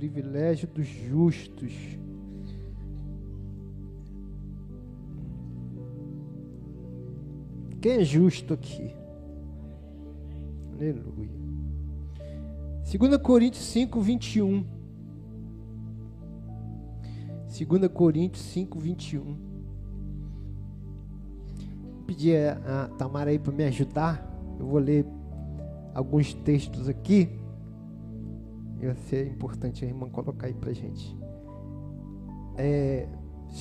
[0.00, 1.74] privilégio dos justos.
[7.82, 8.94] Quem é justo aqui?
[10.72, 11.28] Aleluia.
[12.90, 14.64] 2 Coríntios 5, 21.
[17.68, 19.22] 2 Coríntios 5, 21.
[21.92, 24.26] Vou pedir a Tamara aí para me ajudar.
[24.58, 25.04] Eu vou ler
[25.94, 27.39] alguns textos aqui.
[28.80, 31.16] Vai ser importante a irmã colocar aí para gente.
[32.56, 33.06] É,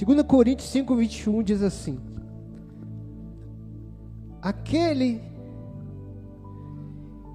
[0.05, 1.99] 2 Coríntios 5, 21 diz assim:
[4.41, 5.21] Aquele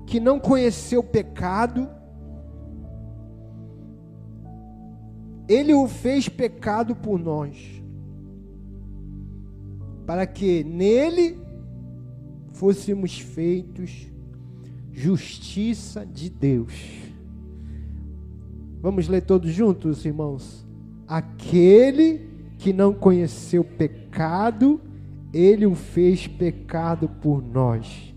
[0.07, 1.89] que não conheceu pecado,
[5.49, 7.83] ele o fez pecado por nós,
[10.07, 11.39] para que nele
[12.53, 14.07] fôssemos feitos
[14.93, 17.04] justiça de Deus.
[18.85, 20.63] Vamos ler todos juntos, irmãos?
[21.09, 24.79] Aquele que não conheceu pecado,
[25.33, 28.15] ele o fez pecado por nós,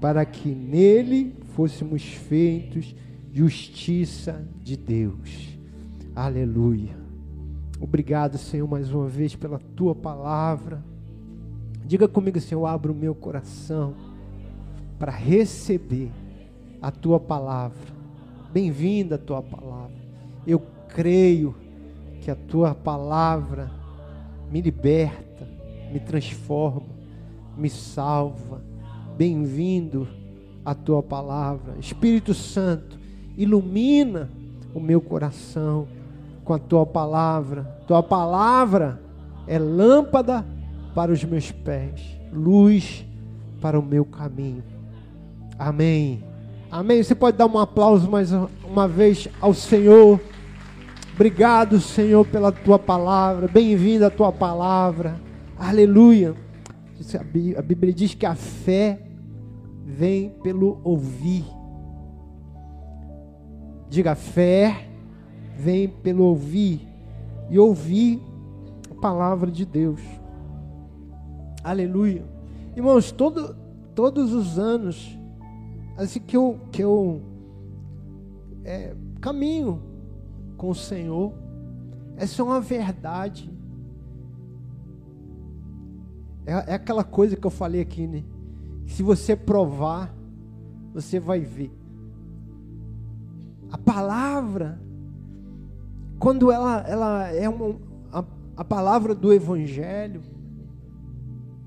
[0.00, 2.96] para que nele fôssemos feitos
[3.30, 5.58] justiça de Deus.
[6.14, 6.96] Aleluia.
[7.78, 10.82] Obrigado, Senhor, mais uma vez pela tua palavra.
[11.84, 13.92] Diga comigo, Senhor, abra o meu coração
[14.98, 16.10] para receber
[16.80, 17.94] a tua palavra.
[18.50, 20.05] Bem-vinda a tua palavra.
[20.46, 21.54] Eu creio
[22.20, 23.70] que a tua palavra
[24.50, 25.46] me liberta,
[25.92, 26.86] me transforma,
[27.56, 28.62] me salva.
[29.16, 30.06] Bem-vindo
[30.64, 31.74] a tua palavra.
[31.80, 32.98] Espírito Santo,
[33.36, 34.30] ilumina
[34.74, 35.88] o meu coração
[36.44, 37.64] com a tua palavra.
[37.86, 39.00] Tua palavra
[39.46, 40.44] é lâmpada
[40.94, 42.00] para os meus pés,
[42.32, 43.04] luz
[43.60, 44.62] para o meu caminho.
[45.58, 46.22] Amém.
[46.70, 47.02] Amém.
[47.02, 48.30] Você pode dar um aplauso mais
[48.64, 50.20] uma vez ao Senhor.
[51.16, 53.48] Obrigado, Senhor, pela tua palavra.
[53.48, 55.18] Bem-vinda a tua palavra.
[55.56, 56.34] Aleluia.
[57.56, 59.00] A Bíblia diz que a fé
[59.82, 61.46] vem pelo ouvir.
[63.88, 64.90] Diga, fé
[65.56, 66.86] vem pelo ouvir.
[67.48, 68.20] E ouvir
[68.90, 70.02] a palavra de Deus.
[71.64, 72.26] Aleluia.
[72.76, 73.56] Irmãos, todo,
[73.94, 75.18] todos os anos,
[75.96, 77.22] assim que eu, que eu
[78.66, 79.85] é, caminho
[80.56, 81.32] com o Senhor.
[82.16, 83.50] Essa é uma verdade.
[86.46, 88.24] É, é aquela coisa que eu falei aqui, né?
[88.86, 90.14] Se você provar,
[90.94, 91.72] você vai ver.
[93.70, 94.80] A palavra,
[96.18, 97.76] quando ela, ela é uma,
[98.12, 98.24] a,
[98.56, 100.22] a palavra do Evangelho,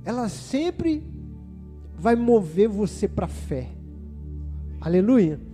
[0.06, 1.04] ela sempre
[1.98, 3.70] vai mover você para a fé.
[4.80, 5.49] Aleluia.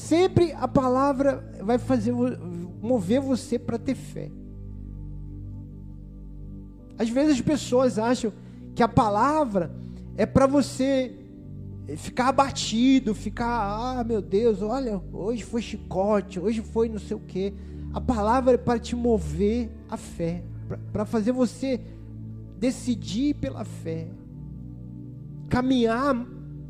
[0.00, 4.30] Sempre a palavra vai fazer mover você para ter fé.
[6.98, 8.32] Às vezes as pessoas acham
[8.74, 9.70] que a palavra
[10.16, 11.14] é para você
[11.98, 17.20] ficar abatido, ficar, ah, meu Deus, olha, hoje foi chicote, hoje foi não sei o
[17.20, 17.52] quê.
[17.92, 20.42] A palavra é para te mover a fé,
[20.92, 21.78] para fazer você
[22.58, 24.08] decidir pela fé,
[25.50, 26.26] caminhar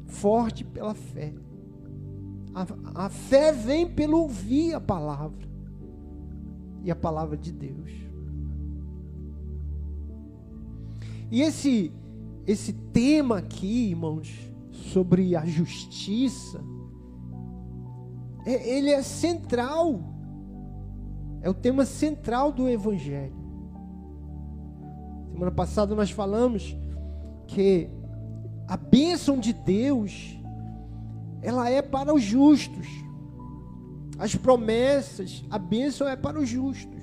[0.09, 1.33] forte pela fé.
[2.55, 2.67] A,
[3.07, 5.49] a fé vem pelo ouvir a palavra
[6.83, 7.91] e a palavra de Deus.
[11.31, 11.93] E esse
[12.47, 14.29] esse tema aqui, irmãos,
[14.73, 16.61] sobre a justiça,
[18.45, 20.01] é, ele é central.
[21.43, 23.39] É o tema central do evangelho.
[25.33, 26.77] Semana passada nós falamos
[27.47, 27.89] que
[28.67, 30.40] a bênção de Deus
[31.43, 32.87] ela é para os justos.
[34.19, 37.01] As promessas, a bênção é para os justos.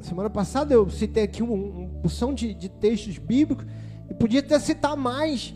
[0.00, 3.66] Semana passada eu citei aqui uma, uma porção de, de textos bíblicos
[4.08, 5.54] e podia até citar mais,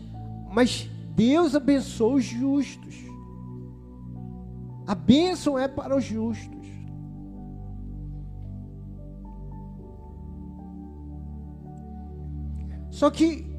[0.51, 2.95] mas Deus abençoa os justos.
[4.85, 6.55] A bênção é para os justos.
[12.91, 13.54] Só que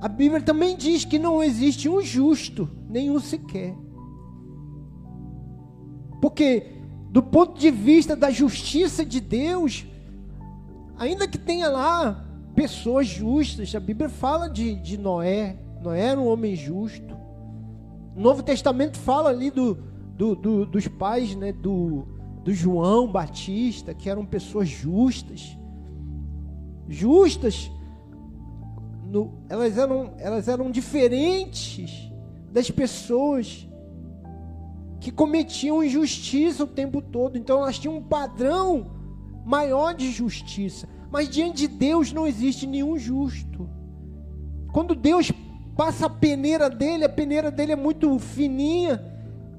[0.00, 3.76] a Bíblia também diz que não existe um justo, nenhum sequer.
[6.22, 6.66] Porque,
[7.10, 9.86] do ponto de vista da justiça de Deus,
[10.96, 16.28] ainda que tenha lá pessoas justas, a Bíblia fala de, de Noé, Noé era um
[16.28, 17.14] homem justo.
[18.16, 19.74] O Novo Testamento fala ali do,
[20.16, 22.06] do, do, dos pais né, do,
[22.42, 25.58] do João Batista, que eram pessoas justas.
[26.88, 27.70] Justas
[29.10, 32.10] no, elas, eram, elas eram diferentes
[32.52, 33.68] das pessoas
[35.00, 37.36] que cometiam injustiça o tempo todo.
[37.36, 38.92] Então elas tinham um padrão
[39.44, 40.88] maior de justiça.
[41.10, 43.68] Mas diante de Deus não existe nenhum justo.
[44.72, 45.32] Quando Deus
[45.76, 49.04] passa a peneira dele, a peneira dele é muito fininha,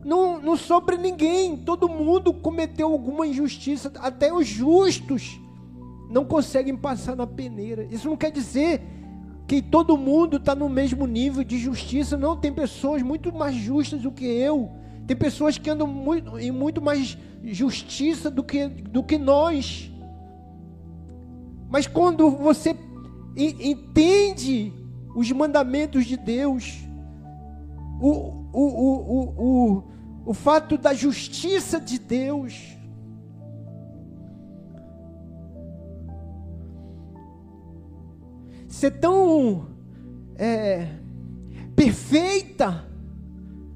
[0.06, 1.58] não, não sobra ninguém.
[1.58, 5.42] Todo mundo cometeu alguma injustiça, até os justos
[6.10, 7.86] não conseguem passar na peneira.
[7.92, 8.82] Isso não quer dizer
[9.52, 12.16] que todo mundo está no mesmo nível de justiça.
[12.16, 14.72] Não, tem pessoas muito mais justas do que eu.
[15.06, 19.92] Tem pessoas que andam muito, em muito mais justiça do que, do que nós.
[21.70, 22.74] Mas quando você
[23.36, 24.72] entende
[25.14, 26.80] os mandamentos de Deus,
[28.00, 28.10] o,
[28.54, 29.84] o, o, o,
[30.28, 32.78] o fato da justiça de Deus,
[38.72, 39.68] ser tão
[40.36, 40.88] é,
[41.76, 42.90] perfeita,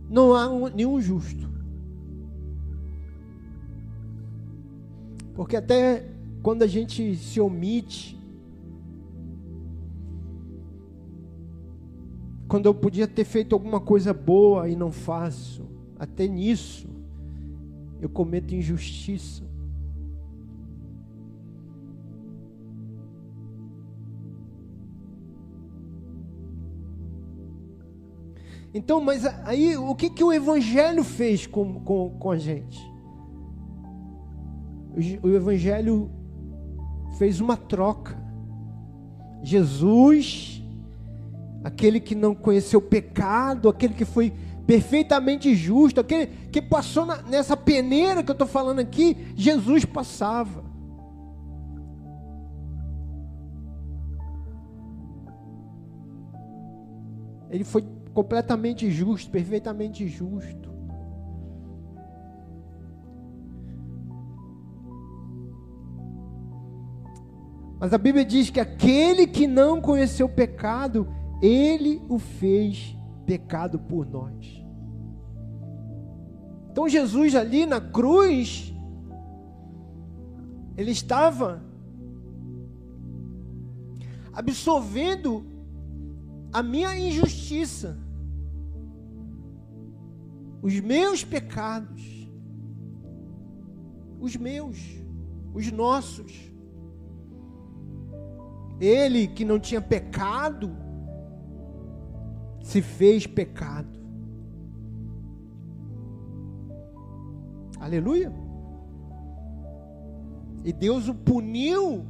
[0.10, 1.50] não há um, nenhum justo.
[5.34, 6.10] Porque até
[6.42, 8.18] quando a gente se omite,
[12.48, 15.66] quando eu podia ter feito alguma coisa boa e não faço,
[16.00, 16.88] até nisso
[18.00, 19.44] eu cometo injustiça.
[28.75, 32.77] Então, mas aí o que, que o Evangelho fez com, com, com a gente?
[35.24, 36.12] O, o Evangelho
[37.18, 38.18] fez uma troca.
[39.42, 40.62] Jesus,
[41.63, 44.33] aquele que não conheceu pecado, aquele que foi
[44.68, 50.66] perfeitamente justo, aquele que passou na, nessa peneira que eu estou falando aqui, Jesus passava.
[57.50, 60.74] Ele foi completamente justo, perfeitamente justo.
[67.78, 71.10] Mas a Bíblia diz que aquele que não conheceu pecado,
[71.42, 74.64] ele o fez pecado por nós.
[76.72, 78.74] Então Jesus ali na cruz,
[80.78, 81.62] ele estava
[84.32, 85.46] absolvendo
[86.54, 88.05] a minha injustiça
[90.66, 92.28] os meus pecados,
[94.20, 94.80] os meus,
[95.54, 96.52] os nossos.
[98.82, 100.76] Ele que não tinha pecado,
[102.64, 104.00] se fez pecado.
[107.80, 108.34] Aleluia.
[110.64, 112.08] E Deus o puniu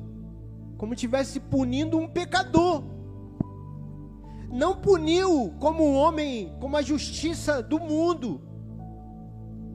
[0.77, 2.95] como tivesse punindo um pecador
[4.55, 8.41] não puniu como um homem, como a justiça do mundo,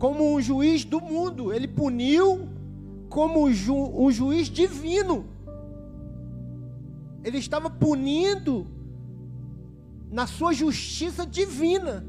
[0.01, 2.49] como um juiz do mundo, ele puniu
[3.11, 5.27] como um, ju, um juiz divino.
[7.23, 8.67] Ele estava punindo
[10.11, 12.03] na sua justiça divina.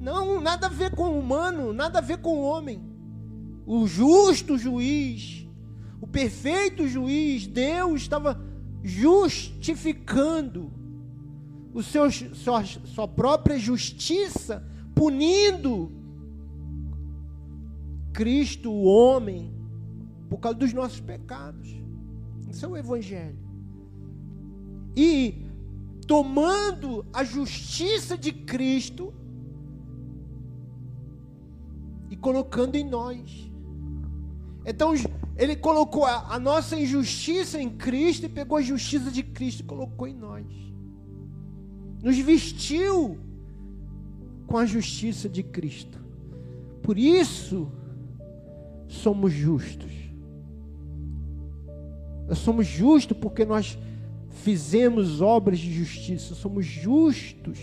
[0.00, 2.80] Não, nada a ver com o humano, nada a ver com o homem.
[3.66, 5.46] O justo juiz,
[6.00, 8.40] o perfeito juiz, Deus estava
[8.82, 10.72] justificando
[11.74, 15.97] o seu, sua, sua própria justiça, punindo
[18.12, 19.52] Cristo, o homem,
[20.28, 21.68] por causa dos nossos pecados.
[22.50, 23.38] Isso é o Evangelho.
[24.96, 25.46] E
[26.06, 29.12] tomando a justiça de Cristo
[32.10, 33.50] e colocando em nós.
[34.64, 34.92] Então,
[35.36, 39.64] ele colocou a, a nossa injustiça em Cristo e pegou a justiça de Cristo e
[39.64, 40.68] colocou em nós
[42.02, 43.18] nos vestiu
[44.46, 45.98] com a justiça de Cristo.
[46.82, 47.70] Por isso,
[48.88, 49.92] somos justos.
[52.26, 53.78] Nós somos justos porque nós
[54.30, 56.34] fizemos obras de justiça.
[56.34, 57.58] Somos justos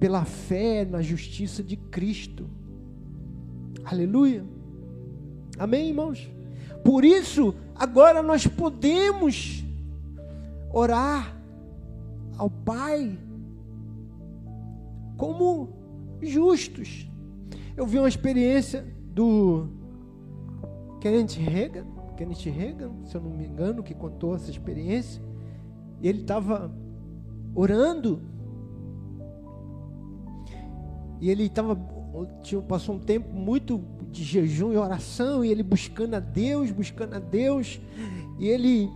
[0.00, 2.48] pela fé na justiça de Cristo.
[3.84, 4.44] Aleluia.
[5.58, 6.28] Amém, irmãos?
[6.82, 9.64] Por isso, agora nós podemos
[10.72, 11.34] orar
[12.36, 13.16] ao Pai
[15.16, 15.70] como
[16.20, 17.08] justos.
[17.76, 19.68] Eu vi uma experiência do
[21.04, 21.84] Kenneth Reagan,
[22.16, 25.22] Kenneth Reagan, se eu não me engano, que contou essa experiência.
[26.00, 26.74] E ele estava
[27.54, 28.22] orando.
[31.20, 31.78] E ele estava
[32.66, 37.18] passou um tempo muito de jejum e oração, e ele buscando a Deus, buscando a
[37.18, 37.78] Deus,
[38.38, 38.88] e ele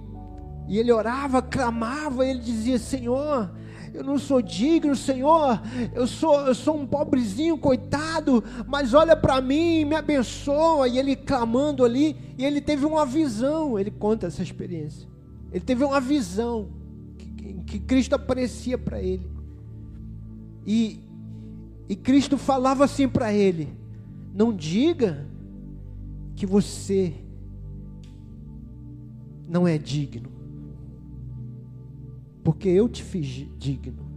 [0.67, 3.51] E ele orava, clamava, ele dizia: Senhor,
[3.95, 5.61] eu não sou digno, Senhor,
[5.95, 10.89] eu sou, eu sou um pobrezinho, coitado, mas olha para mim, me abençoa.
[10.89, 15.09] E ele clamando ali, e ele teve uma visão, ele conta essa experiência.
[15.53, 16.69] Ele teve uma visão
[17.17, 19.31] que, que Cristo aparecia para ele.
[20.67, 21.01] E,
[21.89, 23.69] e Cristo falava assim para ele:
[24.35, 25.27] Não diga
[26.37, 27.15] que você
[29.49, 30.38] não é digno
[32.43, 34.09] porque eu te fiz digno.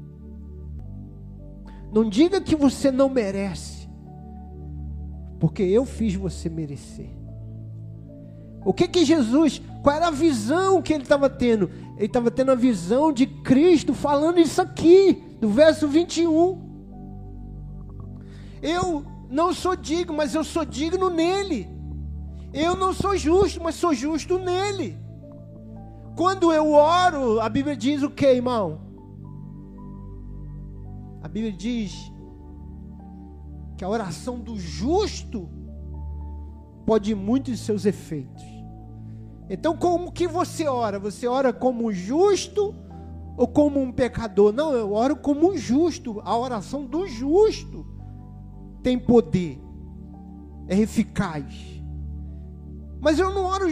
[1.93, 3.89] Não diga que você não merece,
[5.39, 7.09] porque eu fiz você merecer.
[8.63, 11.69] O que que Jesus, qual era a visão que ele estava tendo?
[11.97, 16.69] Ele estava tendo a visão de Cristo falando isso aqui, do verso 21.
[18.61, 21.67] Eu não sou digno, mas eu sou digno nele.
[22.53, 24.97] Eu não sou justo, mas sou justo nele.
[26.21, 28.79] Quando eu oro, a Bíblia diz o que, irmão?
[31.23, 32.13] A Bíblia diz
[33.75, 35.49] que a oração do justo
[36.85, 38.43] pode muitos seus efeitos.
[39.49, 40.99] Então, como que você ora?
[40.99, 42.75] Você ora como justo
[43.35, 44.53] ou como um pecador?
[44.53, 46.21] Não, eu oro como um justo.
[46.23, 47.83] A oração do justo
[48.83, 49.59] tem poder,
[50.67, 51.81] é eficaz.
[53.01, 53.65] Mas eu não oro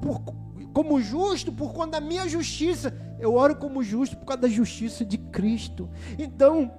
[0.00, 0.22] por
[0.72, 2.94] como justo por conta da minha justiça.
[3.18, 5.88] Eu oro como justo por causa da justiça de Cristo.
[6.18, 6.70] Então,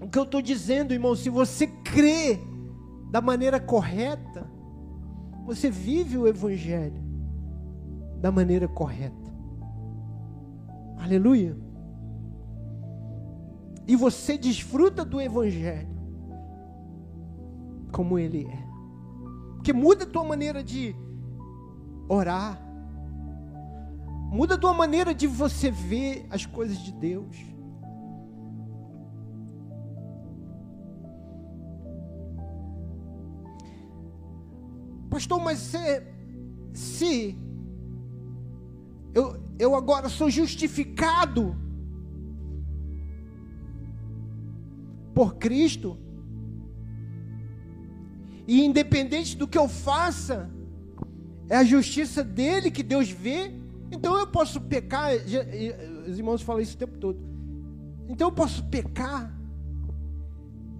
[0.00, 2.38] o que eu estou dizendo, irmão, se você crê
[3.10, 4.46] da maneira correta,
[5.44, 7.02] você vive o Evangelho
[8.20, 9.32] da maneira correta.
[10.98, 11.56] Aleluia.
[13.86, 15.96] E você desfruta do Evangelho
[17.92, 18.66] como ele é.
[19.54, 20.94] Porque muda a tua maneira de
[22.08, 22.60] orar,
[24.30, 27.36] Muda a tua maneira de você ver as coisas de Deus.
[35.08, 36.02] Pastor, mas se,
[36.74, 37.38] se
[39.14, 41.56] eu, eu agora sou justificado
[45.14, 45.96] por Cristo,
[48.46, 50.50] e independente do que eu faça,
[51.48, 53.52] é a justiça dele que Deus vê,
[53.90, 55.12] então eu posso pecar,
[56.08, 57.18] os irmãos falam isso o tempo todo.
[58.08, 59.34] Então eu posso pecar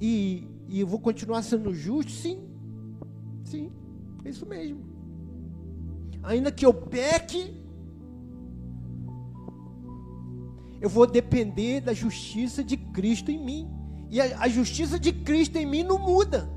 [0.01, 2.11] e, e eu vou continuar sendo justo?
[2.11, 2.41] Sim,
[3.45, 3.73] sim,
[4.25, 4.85] é isso mesmo.
[6.23, 7.55] Ainda que eu peque,
[10.81, 13.71] eu vou depender da justiça de Cristo em mim.
[14.11, 16.49] E a, a justiça de Cristo em mim não muda,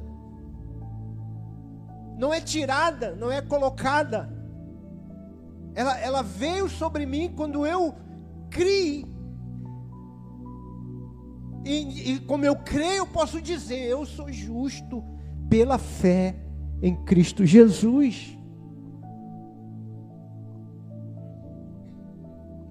[2.18, 4.39] não é tirada, não é colocada
[5.76, 7.96] ela, ela veio sobre mim quando eu
[8.50, 9.06] criei.
[11.66, 15.04] E, e como eu creio, eu posso dizer: eu sou justo
[15.50, 16.36] pela fé
[16.82, 18.38] em Cristo Jesus.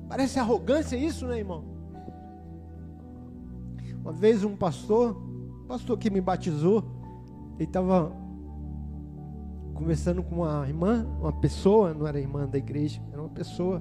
[0.09, 1.64] Parece arrogância isso, né, irmão?
[4.00, 5.21] Uma vez um pastor,
[5.67, 6.83] pastor que me batizou,
[7.57, 8.11] ele estava
[9.78, 13.80] conversando com uma irmã, uma pessoa, não era irmã da igreja, era uma pessoa.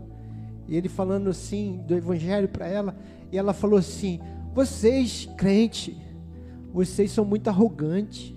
[0.67, 2.95] E ele falando assim do evangelho para ela,
[3.31, 4.19] e ela falou assim:
[4.53, 5.97] "Vocês, crente,
[6.71, 8.35] vocês são muito arrogantes.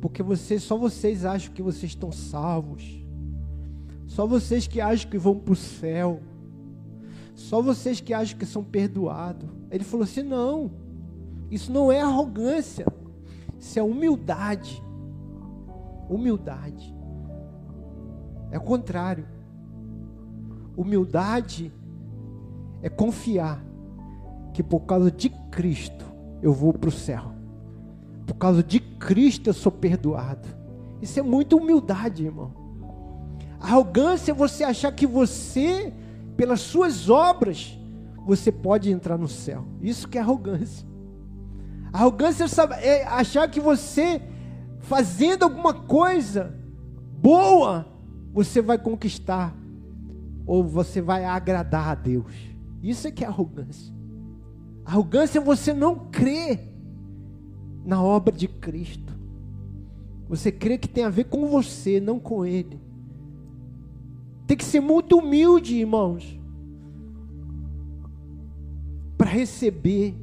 [0.00, 3.00] Porque vocês, só vocês acham que vocês estão salvos.
[4.08, 6.20] Só vocês que acham que vão para o céu.
[7.36, 9.48] Só vocês que acham que são perdoados.
[9.70, 10.72] Ele falou assim: não,
[11.48, 12.86] isso não é arrogância,
[13.56, 14.82] isso é humildade
[16.12, 16.94] humildade.
[18.50, 19.26] É o contrário.
[20.76, 21.72] Humildade
[22.82, 23.64] é confiar
[24.52, 26.04] que por causa de Cristo
[26.42, 27.32] eu vou para o céu.
[28.26, 30.48] Por causa de Cristo eu sou perdoado.
[31.00, 32.52] Isso é muita humildade, irmão.
[33.60, 35.92] Arrogância é você achar que você,
[36.36, 37.78] pelas suas obras,
[38.26, 39.64] você pode entrar no céu.
[39.80, 40.86] Isso que é arrogância.
[41.92, 42.46] Arrogância
[42.80, 44.20] é achar que você
[44.82, 46.54] fazendo alguma coisa
[47.20, 47.86] boa,
[48.32, 49.56] você vai conquistar
[50.46, 52.32] ou você vai agradar a Deus.
[52.82, 53.94] Isso é que é arrogância.
[54.84, 56.68] Arrogância é você não crer
[57.84, 59.12] na obra de Cristo.
[60.28, 62.80] Você crê que tem a ver com você, não com Ele.
[64.46, 66.38] Tem que ser muito humilde, irmãos,
[69.16, 70.14] para receber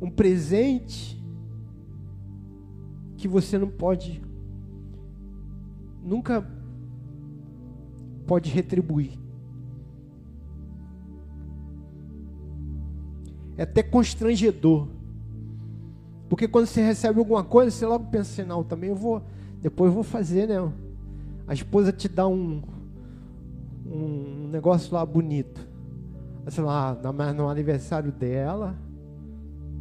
[0.00, 1.17] um presente
[3.18, 4.22] que você não pode
[6.02, 6.46] nunca
[8.26, 9.18] pode retribuir.
[13.56, 14.88] É até constrangedor.
[16.28, 19.22] Porque quando você recebe alguma coisa, você logo pensa assim, não, também eu vou,
[19.60, 20.72] depois eu vou fazer, né?
[21.46, 22.62] A esposa te dá um,
[23.84, 25.66] um negócio lá bonito.
[26.44, 28.76] Você fala, ah, no aniversário dela.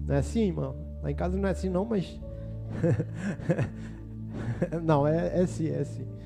[0.07, 0.75] Não é assim, irmão?
[1.03, 2.19] Lá em casa não é assim não, mas.
[4.83, 6.07] não, é, é sim, é sim.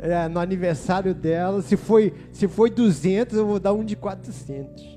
[0.00, 4.96] É, no aniversário dela, se foi, se foi 200, eu vou dar um de 400.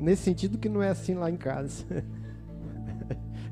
[0.00, 1.84] Nesse sentido que não é assim lá em casa.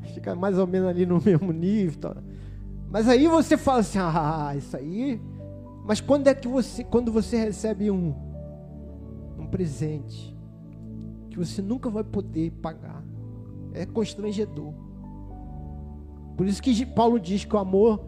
[0.15, 2.01] Fica mais ou menos ali no mesmo nível.
[2.01, 2.17] Tá?
[2.89, 5.21] Mas aí você fala assim, ah, isso aí.
[5.85, 8.15] Mas quando é que você, quando você recebe um,
[9.47, 10.37] um presente
[11.31, 13.03] que você nunca vai poder pagar,
[13.73, 14.73] é constrangedor.
[16.37, 18.05] Por isso que Paulo diz que o amor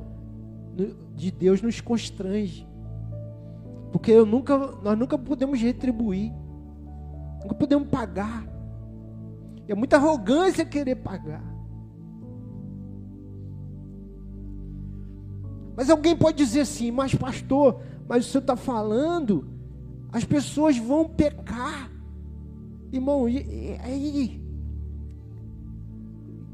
[1.15, 2.67] de Deus nos constrange.
[3.91, 6.33] Porque eu nunca, nós nunca podemos retribuir.
[7.43, 8.47] Nunca podemos pagar.
[9.67, 11.45] É muita arrogância querer pagar.
[15.77, 19.49] Mas alguém pode dizer assim, mas pastor, mas o senhor está falando,
[20.13, 21.91] as pessoas vão pecar.
[22.93, 24.43] Irmão, e, aí?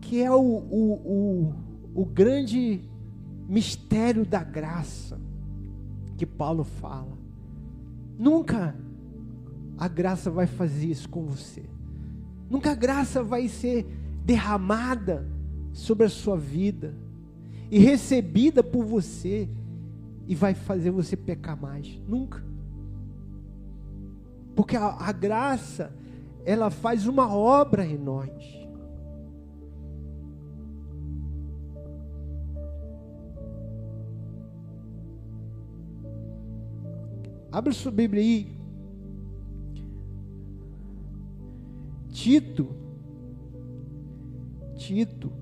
[0.01, 2.83] Que é o, o, o o grande
[3.49, 5.21] mistério da graça
[6.17, 7.17] que Paulo fala.
[8.19, 8.75] Nunca
[9.79, 11.63] a graça vai fazer isso com você.
[12.51, 13.87] Nunca a graça vai ser
[14.25, 15.27] derramada
[15.73, 16.95] sobre a sua vida
[17.71, 19.49] e recebida por você
[20.27, 22.01] e vai fazer você pecar mais.
[22.09, 22.43] Nunca.
[24.55, 25.93] Porque a, a graça,
[26.45, 28.65] ela faz uma obra em nós.
[37.51, 38.57] Abre sua Bíblia aí.
[42.11, 42.69] Tito.
[44.77, 45.33] Tito.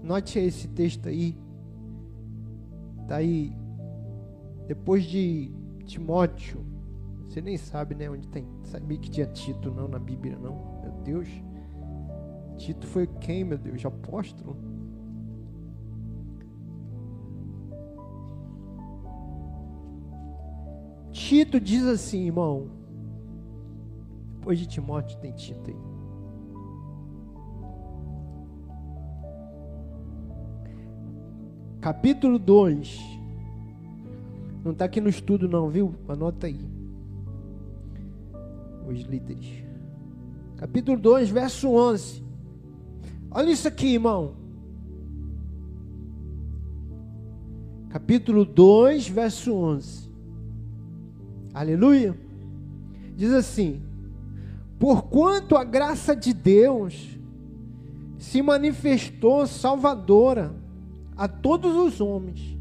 [0.00, 1.36] Note esse texto aí.
[3.02, 3.63] Está aí.
[4.66, 5.50] Depois de
[5.84, 6.64] Timóteo.
[7.28, 8.08] Você nem sabe, né?
[8.08, 8.46] Onde tem.
[8.64, 10.80] Sabia que tinha Tito não na Bíblia, não.
[10.82, 11.28] Meu Deus.
[12.56, 13.84] Tito foi quem, meu Deus?
[13.84, 14.56] Apóstolo?
[21.10, 22.70] Tito diz assim, irmão.
[24.34, 25.76] Depois de Timóteo tem Tito aí.
[31.80, 33.13] Capítulo 2.
[34.64, 35.94] Não está aqui no estudo, não, viu?
[36.08, 36.58] Anota aí.
[38.88, 39.62] Os líderes.
[40.56, 42.24] Capítulo 2, verso 11.
[43.30, 44.34] Olha isso aqui, irmão.
[47.90, 50.10] Capítulo 2, verso 11.
[51.52, 52.18] Aleluia.
[53.14, 53.82] Diz assim:
[54.78, 57.18] Porquanto a graça de Deus
[58.18, 60.54] se manifestou salvadora
[61.16, 62.53] a todos os homens.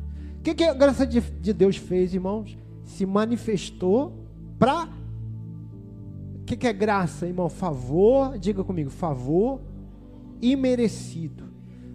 [0.43, 2.57] O que, que a graça de, de Deus fez, irmãos?
[2.83, 4.27] Se manifestou
[4.59, 4.89] para.
[6.35, 7.47] O que, que é graça, irmão?
[7.47, 9.61] Favor, diga comigo, favor
[10.41, 11.45] imerecido.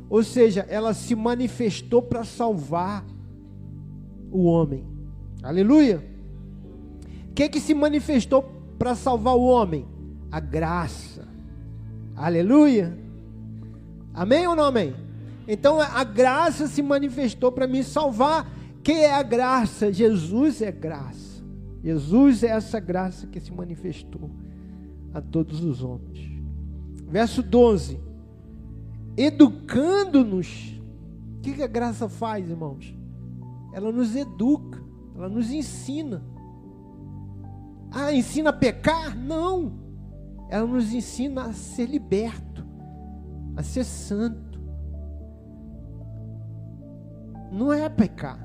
[0.08, 3.04] Ou seja, ela se manifestou para salvar
[4.32, 4.86] o homem.
[5.42, 6.18] Aleluia
[7.38, 8.42] que que se manifestou
[8.76, 9.86] para salvar o homem?
[10.28, 11.28] A graça.
[12.16, 12.98] Aleluia.
[14.12, 14.92] Amém ou não amém?
[15.48, 18.46] Então a graça se manifestou para me salvar.
[18.82, 19.90] Quem é a graça?
[19.90, 21.42] Jesus é graça.
[21.82, 24.30] Jesus é essa graça que se manifestou
[25.14, 26.30] a todos os homens.
[27.06, 27.98] Verso 12.
[29.16, 30.78] Educando-nos.
[31.38, 32.94] O que, que a graça faz, irmãos?
[33.72, 34.82] Ela nos educa,
[35.16, 36.22] ela nos ensina.
[37.90, 39.16] Ah, ensina a pecar?
[39.16, 39.72] Não.
[40.50, 42.66] Ela nos ensina a ser liberto,
[43.56, 44.47] a ser santo.
[47.50, 48.38] Não é pecar.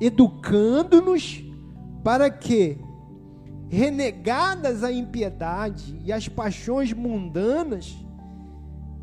[0.00, 1.44] Educando-nos
[2.02, 2.78] para que,
[3.68, 7.94] renegadas a impiedade e as paixões mundanas,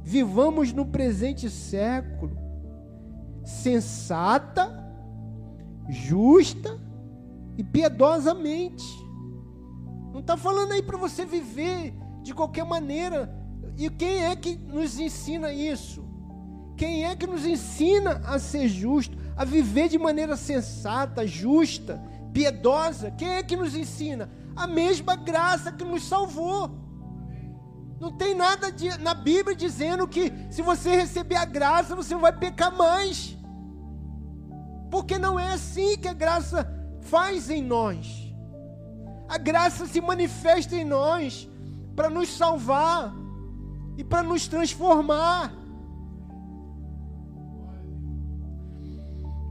[0.03, 2.47] vivamos no presente século
[3.47, 4.85] sensata,
[5.87, 6.79] justa
[7.57, 8.85] e piedosamente.
[10.11, 13.33] Não está falando aí para você viver de qualquer maneira.
[13.77, 16.06] E quem é que nos ensina isso?
[16.77, 23.11] Quem é que nos ensina a ser justo, a viver de maneira sensata, justa, piedosa?
[23.11, 24.29] Quem é que nos ensina?
[24.57, 26.71] a mesma graça que nos salvou.
[27.99, 32.35] Não tem nada de, na Bíblia dizendo que se você receber a graça, você vai
[32.35, 33.37] pecar mais.
[34.89, 36.67] Porque não é assim que a graça
[37.01, 38.33] faz em nós.
[39.29, 41.47] A graça se manifesta em nós
[41.95, 43.13] para nos salvar
[43.97, 45.53] e para nos transformar.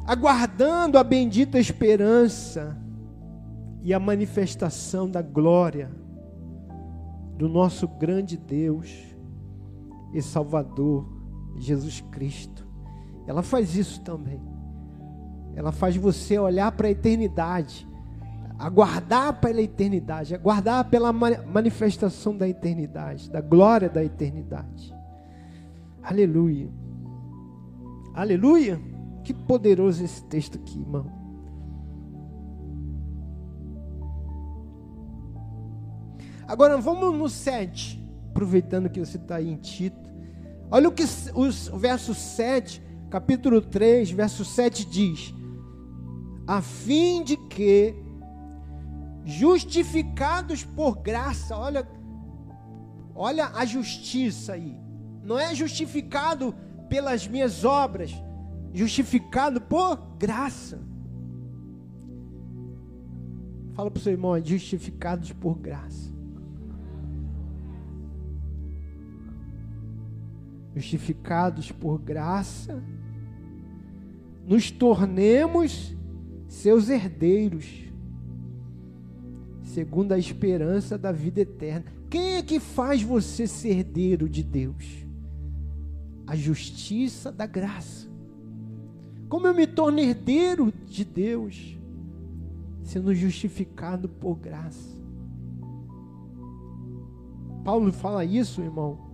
[0.06, 2.76] Aguardando a bendita esperança
[3.82, 5.90] e a manifestação da glória
[7.36, 9.16] do nosso grande Deus
[10.12, 11.06] e Salvador,
[11.58, 12.66] Jesus Cristo.
[13.26, 14.40] Ela faz isso também.
[15.54, 17.88] Ela faz você olhar para a eternidade,
[18.58, 24.94] aguardar pela eternidade, aguardar pela manifestação da eternidade, da glória da eternidade.
[26.02, 26.70] Aleluia.
[28.14, 28.80] Aleluia.
[29.26, 31.10] Que poderoso esse texto aqui, irmão.
[36.46, 40.08] Agora vamos no 7, aproveitando que você está aí em Tito.
[40.70, 45.34] Olha o que os, o verso 7, capítulo 3, verso 7 diz:
[46.46, 47.96] A fim de que,
[49.24, 51.84] justificados por graça, olha,
[53.12, 54.78] olha a justiça aí,
[55.20, 56.54] não é justificado
[56.88, 58.14] pelas minhas obras,
[58.76, 60.80] justificado por graça.
[63.74, 66.16] Fala para o seu irmão, justificados por graça.
[70.76, 72.84] justificados por graça,
[74.46, 75.96] nos tornemos
[76.46, 77.84] seus herdeiros,
[79.62, 81.86] segundo a esperança da vida eterna.
[82.10, 85.06] Quem é que faz você ser herdeiro de Deus?
[86.26, 88.15] A justiça da graça.
[89.28, 91.76] Como eu me torno herdeiro de Deus?
[92.82, 94.96] Sendo justificado por graça.
[97.64, 99.06] Paulo fala isso, irmão,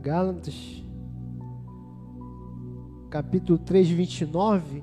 [0.00, 0.82] Gálatas,
[3.10, 4.82] capítulo 3, 29.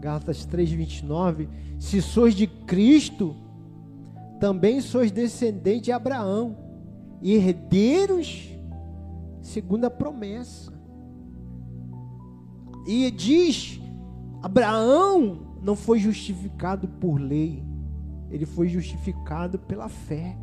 [0.00, 1.48] Gálatas 3, 29.
[1.78, 3.34] Se sois de Cristo,
[4.40, 6.56] também sois descendente de Abraão,
[7.22, 8.48] herdeiros
[9.48, 10.72] segundo a promessa.
[12.86, 13.80] E diz:
[14.42, 17.62] Abraão não foi justificado por lei,
[18.30, 20.36] ele foi justificado pela fé.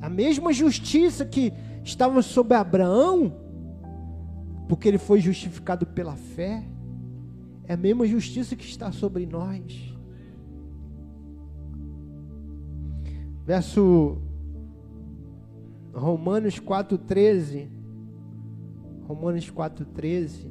[0.00, 3.34] A mesma justiça que estava sobre Abraão,
[4.68, 6.62] porque ele foi justificado pela fé,
[7.66, 9.94] é a mesma justiça que está sobre nós.
[13.44, 14.18] Verso
[15.94, 17.68] Romanos 4,13.
[19.06, 20.50] Romanos 4,13.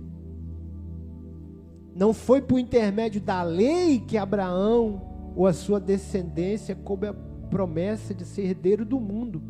[1.95, 5.01] Não foi por intermédio da lei que Abraão
[5.35, 7.13] ou a sua descendência coube a
[7.49, 9.41] promessa de ser herdeiro do mundo,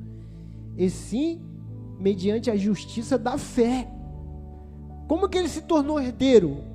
[0.77, 1.41] e sim
[1.99, 3.87] mediante a justiça da fé.
[5.07, 6.74] Como que ele se tornou herdeiro?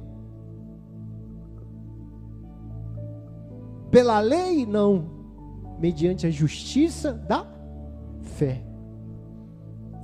[3.90, 4.64] Pela lei?
[4.64, 5.10] Não.
[5.78, 7.46] Mediante a justiça da
[8.36, 8.62] fé.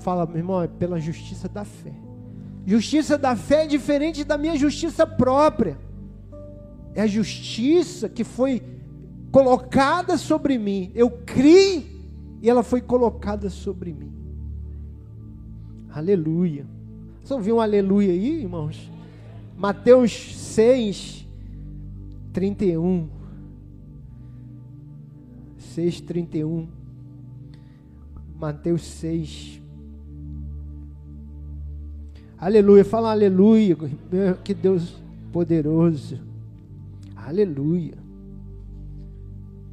[0.00, 1.92] Fala, meu irmão, é pela justiça da fé.
[2.64, 5.78] Justiça da fé é diferente da minha justiça própria.
[6.94, 8.62] É a justiça que foi
[9.30, 10.90] colocada sobre mim.
[10.94, 11.86] Eu criei
[12.40, 14.12] e ela foi colocada sobre mim.
[15.90, 16.66] Aleluia.
[17.22, 18.90] Você ouviu um aleluia aí, irmãos?
[19.56, 21.26] Mateus 6,
[22.32, 23.15] 31.
[25.76, 26.68] 6, 31.
[28.40, 29.60] Mateus 6.
[32.38, 32.82] Aleluia.
[32.82, 33.76] Fala aleluia.
[34.42, 34.96] Que Deus
[35.30, 36.18] poderoso.
[37.14, 37.92] Aleluia.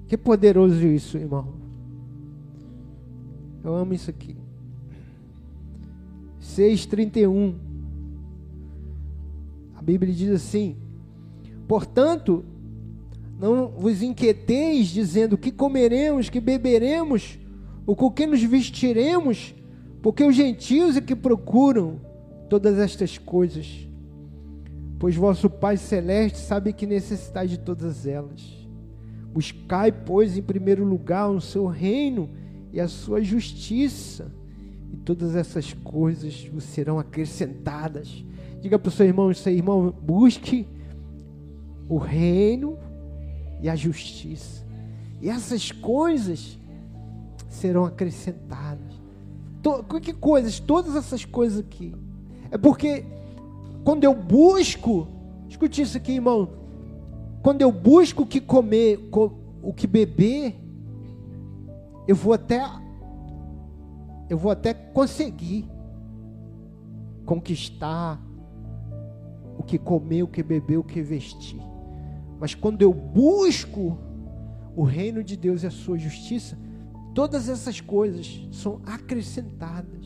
[0.05, 1.53] Que poderoso isso, irmão.
[3.63, 4.35] Eu amo isso aqui.
[6.41, 7.55] 6:31.
[9.73, 10.75] A Bíblia diz assim:
[11.65, 12.43] Portanto,
[13.43, 17.38] não vos inquieteis dizendo que comeremos, que beberemos,
[17.86, 19.53] ou com que nos vestiremos,
[20.01, 21.99] porque os gentios é que procuram
[22.49, 23.86] todas estas coisas.
[24.97, 28.41] Pois vosso Pai celeste sabe que necessitais de todas elas.
[29.34, 32.29] Buscai, pois, em primeiro lugar o seu reino
[32.71, 34.32] e a sua justiça,
[34.93, 38.23] e todas essas coisas vos serão acrescentadas.
[38.62, 40.65] Diga para o seu irmão, seu irmão, busque
[41.89, 42.77] o reino
[43.63, 44.63] e a justiça.
[45.21, 46.60] E essas coisas
[47.49, 48.93] serão acrescentadas.
[50.02, 50.60] Que coisas?
[50.60, 51.95] Todas essas coisas aqui.
[52.52, 53.06] É porque
[53.86, 55.08] quando eu busco,
[55.47, 56.49] escute isso aqui, irmão.
[57.41, 59.10] Quando eu busco o que comer,
[59.62, 60.60] o que beber,
[62.06, 62.62] eu vou até
[64.30, 65.69] eu vou até conseguir
[67.26, 68.21] conquistar
[69.58, 71.62] o que comer, o que beber, o que vestir.
[72.39, 73.98] Mas quando eu busco
[74.76, 76.58] o reino de Deus e a sua justiça,
[77.13, 80.06] todas essas coisas são acrescentadas.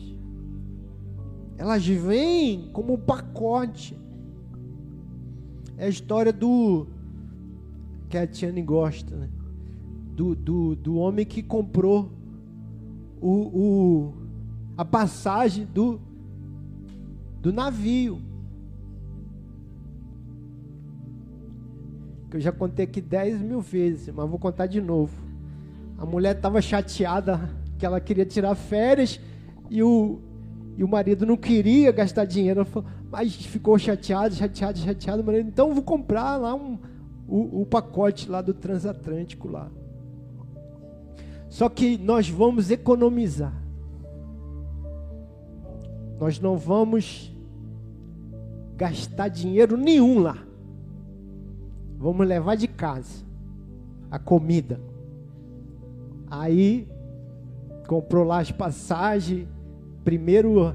[1.56, 3.98] Elas vêm como um pacote.
[5.76, 6.86] É a história do
[8.08, 9.28] que a Tiane gosta, né?
[10.18, 12.10] do, do, do homem que comprou
[13.20, 14.14] o, o,
[14.76, 16.00] a passagem do,
[17.40, 18.20] do navio.
[22.30, 25.12] Que eu já contei aqui 10 mil vezes, mas vou contar de novo.
[25.96, 29.20] A mulher estava chateada que ela queria tirar férias
[29.70, 30.20] e o,
[30.76, 32.64] e o marido não queria gastar dinheiro.
[32.64, 35.24] Falou, mas ficou chateado, chateado, chateado.
[35.24, 36.78] Marido, então vou comprar lá um,
[37.26, 39.70] o, o pacote lá do transatlântico lá.
[41.48, 43.54] Só que nós vamos economizar.
[46.20, 47.32] Nós não vamos
[48.76, 50.47] gastar dinheiro nenhum lá.
[51.98, 53.24] Vamos levar de casa
[54.10, 54.80] a comida.
[56.30, 56.88] Aí
[57.86, 59.48] comprou lá as passagens,
[60.04, 60.74] primeiro,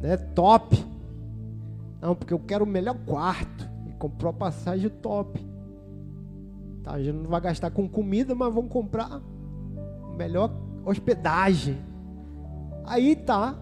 [0.00, 0.84] né, top.
[2.00, 3.68] Não, porque eu quero o melhor quarto.
[3.86, 5.40] E comprou a passagem top.
[6.82, 9.20] Tá, a gente não vai gastar com comida, mas vamos comprar
[10.16, 10.52] melhor
[10.84, 11.78] hospedagem.
[12.84, 13.56] Aí tá.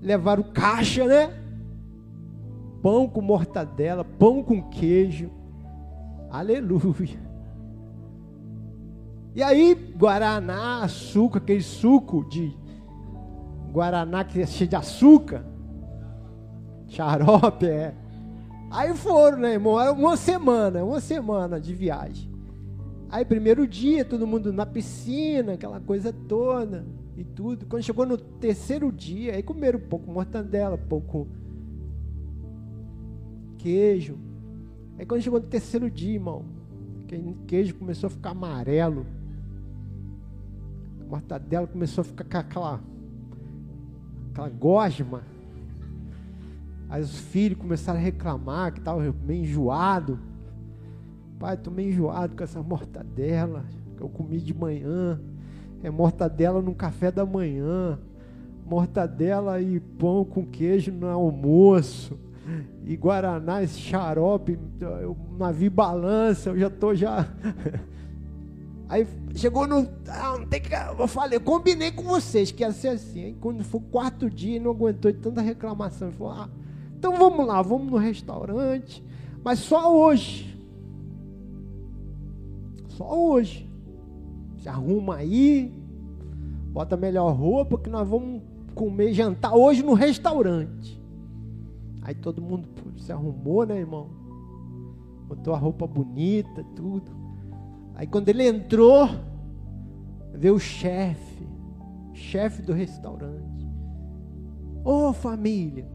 [0.00, 1.41] Levaram caixa, né?
[2.82, 5.30] Pão com mortadela, pão com queijo.
[6.28, 7.20] Aleluia.
[9.34, 12.54] E aí, Guaraná, açúcar, aquele suco de
[13.72, 15.46] Guaraná que é cheio de açúcar.
[16.88, 17.94] Xarope, é.
[18.70, 19.74] Aí foram, né, irmão?
[19.92, 22.30] Uma semana, uma semana de viagem.
[23.08, 26.84] Aí, primeiro dia, todo mundo na piscina, aquela coisa toda
[27.16, 27.66] e tudo.
[27.66, 31.28] Quando chegou no terceiro dia, aí comeram um pouco mortandela, um pouco
[33.62, 34.18] queijo.
[34.98, 36.44] Aí, quando chegou no terceiro dia, irmão,
[37.12, 39.06] o queijo começou a ficar amarelo.
[41.00, 42.80] A mortadela começou a ficar com aquela,
[44.30, 45.22] aquela gosma.
[46.88, 50.18] Aí os filhos começaram a reclamar que estava meio enjoado.
[51.38, 53.64] Pai, estou meio enjoado com essa mortadela
[53.96, 55.20] que eu comi de manhã.
[55.82, 57.98] É mortadela no café da manhã.
[58.66, 62.18] Mortadela e pão com queijo no almoço.
[62.84, 67.28] E Guaraná, esse xarope, o navio balança, eu já estou já.
[68.88, 69.88] Aí chegou no.
[70.08, 70.68] Ah, não tem que.
[70.74, 73.24] Eu falei, eu combinei com vocês que ia ser assim.
[73.24, 76.08] Aí quando foi o quarto dia, não aguentou de tanta reclamação.
[76.08, 76.50] Ele falou: ah,
[76.98, 79.02] então vamos lá, vamos no restaurante.
[79.42, 80.58] Mas só hoje.
[82.88, 83.70] Só hoje.
[84.58, 85.72] Se arruma aí,
[86.72, 88.42] bota melhor roupa que nós vamos
[88.74, 91.01] comer, jantar hoje no restaurante.
[92.02, 94.10] Aí todo mundo se arrumou, né, irmão?
[95.28, 97.10] Botou a roupa bonita, tudo.
[97.94, 99.08] Aí quando ele entrou,
[100.34, 101.48] veio o chefe,
[102.12, 103.70] chefe do restaurante.
[104.84, 105.88] Ô oh, família,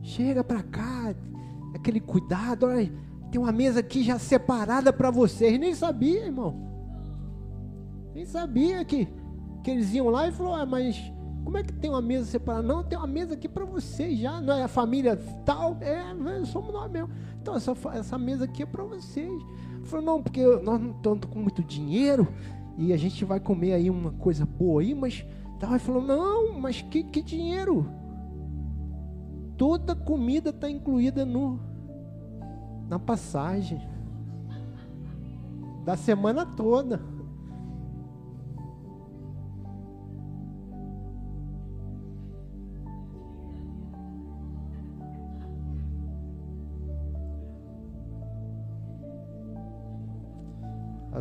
[0.00, 1.14] chega para cá,
[1.74, 2.90] aquele cuidado, olha
[3.32, 5.58] tem uma mesa aqui já separada para vocês.
[5.58, 6.54] Nem sabia, irmão.
[8.14, 9.08] Nem sabia que,
[9.64, 11.10] que eles iam lá e falou: ah, mas
[11.44, 12.66] como é que tem uma mesa separada?
[12.66, 14.40] Não, tem uma mesa aqui para vocês já.
[14.40, 15.76] Não é a família tal?
[15.80, 16.02] É,
[16.44, 17.10] somos nós mesmo.
[17.40, 19.42] Então, essa, essa mesa aqui é para vocês.
[19.84, 22.28] Falou: não, porque nós não estamos com muito dinheiro
[22.78, 25.24] e a gente vai comer aí uma coisa boa aí, mas.
[25.62, 27.88] Ele falou: não, mas que, que dinheiro?
[29.56, 31.60] Toda comida está incluída no
[32.88, 33.80] na passagem
[35.84, 37.00] da semana toda.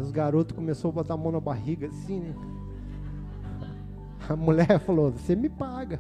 [0.02, 2.34] Aí os garotos começaram a botar a mão na barriga assim, né?
[4.28, 6.00] A mulher falou: Você me paga.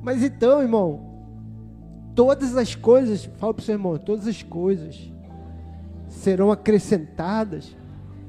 [0.00, 1.00] Mas então, irmão,
[2.14, 5.12] todas as coisas, fala para o seu irmão, todas as coisas
[6.08, 7.76] serão acrescentadas.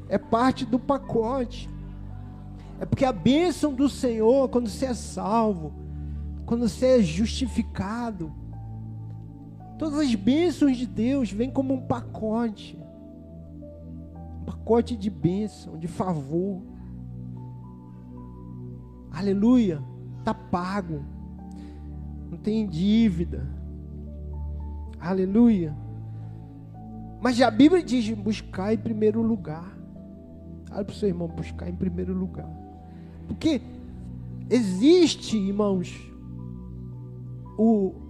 [0.10, 1.70] É parte do pacote.
[2.80, 5.72] É porque a bênção do Senhor, quando você é salvo,
[6.46, 8.32] quando você é justificado,
[9.84, 12.80] Todas as bênçãos de Deus vêm como um pacote.
[14.40, 16.62] Um pacote de bênção, de favor.
[19.12, 19.84] Aleluia.
[20.20, 21.04] Está pago.
[22.32, 23.46] Não tem dívida.
[25.02, 25.76] Aleluia.
[27.22, 29.78] Mas a Bíblia diz: buscar em primeiro lugar.
[30.72, 32.50] Olha para o seu irmão, buscar em primeiro lugar.
[33.28, 33.62] Porque
[34.50, 35.94] existe, irmãos,
[37.58, 38.03] o,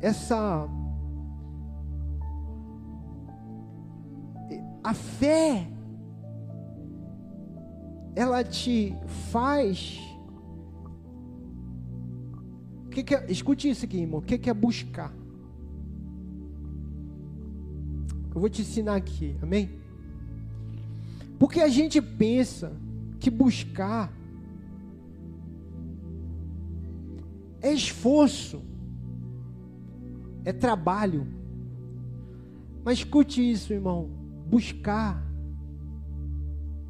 [0.00, 0.68] essa
[4.82, 5.70] a fé
[8.14, 8.94] ela te
[9.30, 10.00] faz
[12.90, 14.18] que que é, escute isso aqui, irmão.
[14.18, 15.14] O que, que é buscar?
[18.34, 19.70] Eu vou te ensinar aqui, amém?
[21.38, 22.72] Porque a gente pensa
[23.18, 24.12] que buscar
[27.62, 28.62] é esforço,
[30.44, 31.26] é trabalho.
[32.84, 34.10] Mas escute isso, irmão.
[34.46, 35.22] Buscar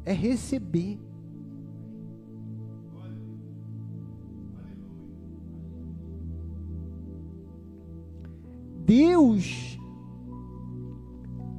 [0.05, 0.99] é receber.
[8.83, 9.79] Deus,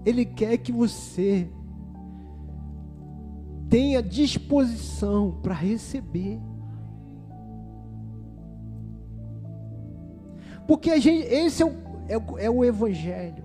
[0.05, 1.49] Ele quer que você
[3.71, 6.39] tenha disposição para receber.
[10.67, 13.45] Porque gente, esse é o, é, é o Evangelho.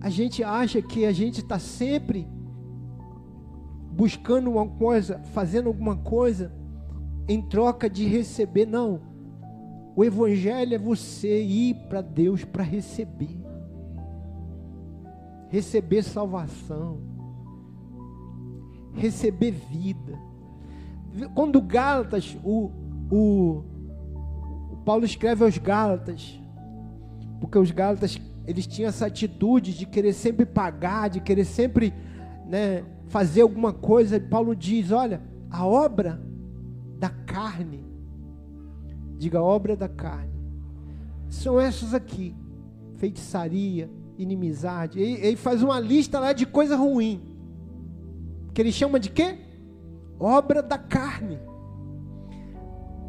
[0.00, 2.26] A gente acha que a gente está sempre
[3.92, 6.52] buscando uma coisa, fazendo alguma coisa
[7.28, 8.66] em troca de receber.
[8.66, 9.00] Não.
[9.94, 13.38] O Evangelho é você ir para Deus para receber.
[15.48, 16.98] Receber salvação.
[18.94, 20.18] Receber vida.
[21.34, 22.70] Quando Gálatas, o,
[23.10, 23.64] o
[24.84, 26.40] Paulo escreve aos Gálatas,
[27.40, 31.92] porque os Gálatas eles tinham essa atitude de querer sempre pagar, de querer sempre
[32.46, 34.16] né, fazer alguma coisa.
[34.16, 36.20] E Paulo diz: olha, a obra
[36.98, 37.90] da carne
[39.20, 40.32] Diga obra da carne.
[41.28, 42.34] São essas aqui:
[42.96, 44.98] feitiçaria, inimizade.
[44.98, 47.20] Ele, ele faz uma lista lá de coisa ruim.
[48.54, 49.36] Que ele chama de quê?
[50.18, 51.38] Obra da carne.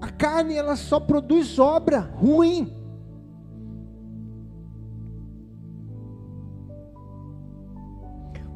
[0.02, 2.76] A carne ela só produz obra ruim.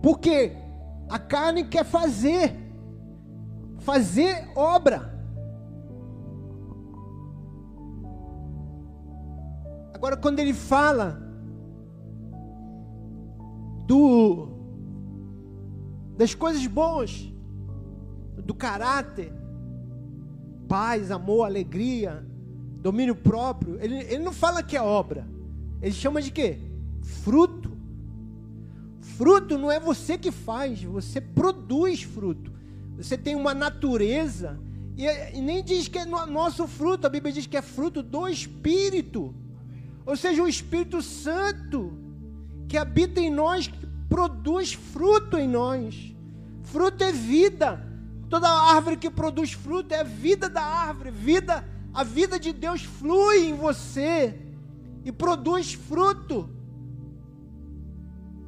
[0.01, 0.51] Porque
[1.07, 2.55] a carne quer fazer,
[3.77, 5.13] fazer obra.
[9.93, 11.21] Agora, quando ele fala
[13.85, 14.49] do
[16.17, 17.31] das coisas boas,
[18.43, 19.33] do caráter,
[20.67, 22.25] paz, amor, alegria,
[22.81, 25.27] domínio próprio, ele, ele não fala que é obra,
[25.81, 26.59] ele chama de quê?
[27.01, 27.71] Fruto.
[29.17, 32.51] Fruto não é você que faz, você produz fruto.
[32.97, 34.59] Você tem uma natureza,
[34.97, 35.05] e,
[35.37, 38.27] e nem diz que é no, nosso fruto, a Bíblia diz que é fruto do
[38.27, 39.33] Espírito.
[40.05, 42.05] Ou seja, o Espírito Santo
[42.67, 46.13] que habita em nós, que produz fruto em nós.
[46.63, 47.81] Fruto é vida.
[48.35, 51.09] Toda árvore que produz fruto é a vida da árvore.
[51.09, 54.37] Vida, a vida de Deus flui em você
[55.05, 56.49] e produz fruto.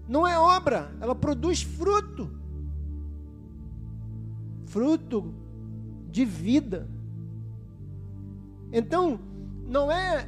[0.06, 2.30] Não é obra, ela produz fruto.
[4.66, 5.34] Fruto
[6.12, 6.90] de vida.
[8.74, 9.18] Então,
[9.66, 10.28] não é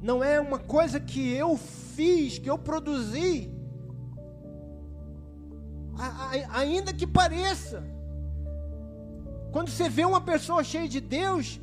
[0.00, 3.54] não é uma coisa que eu fiz, que eu produzi,
[6.50, 7.91] ainda que pareça.
[9.52, 11.60] Quando você vê uma pessoa cheia de Deus,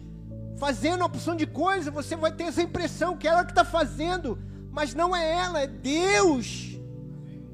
[0.58, 3.66] fazendo uma opção de coisa, você vai ter essa impressão que é ela que está
[3.66, 4.38] fazendo,
[4.72, 6.78] mas não é ela, é Deus.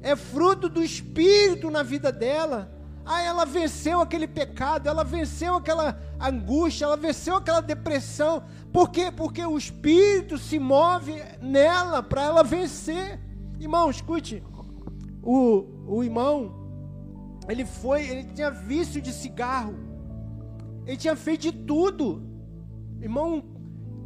[0.02, 2.70] É fruto do Espírito na vida dela.
[3.04, 8.44] Ah, ela venceu aquele pecado, ela venceu aquela angústia, ela venceu aquela depressão.
[8.72, 9.10] Por quê?
[9.10, 13.18] Porque o Espírito se move nela para ela vencer.
[13.58, 14.44] Irmão, escute.
[15.22, 16.52] O, o irmão,
[17.48, 19.85] ele foi, ele tinha vício de cigarro.
[20.86, 22.22] Ele tinha feito de tudo.
[23.00, 23.42] irmão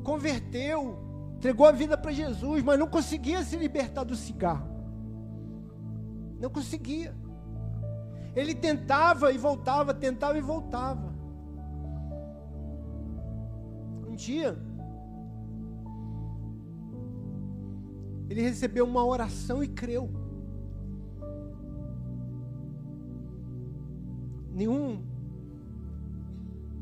[0.02, 0.98] converteu,
[1.36, 4.68] entregou a vida para Jesus, mas não conseguia se libertar do cigarro.
[6.40, 7.14] Não conseguia.
[8.34, 11.12] Ele tentava e voltava, tentava e voltava.
[14.08, 14.58] Um dia,
[18.28, 20.08] ele recebeu uma oração e creu.
[24.52, 25.02] Nenhum,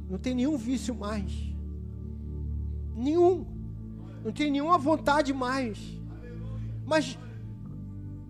[0.08, 1.32] não tem nenhum vício mais.
[2.96, 3.46] Nenhum.
[4.24, 5.78] Não tem nenhuma vontade mais.
[6.84, 7.18] Mas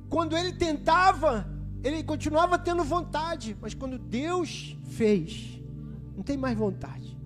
[0.08, 1.48] quando ele tentava,
[1.82, 3.56] ele continuava tendo vontade.
[3.60, 5.60] Mas quando Deus fez,
[6.16, 7.16] não tem mais vontade.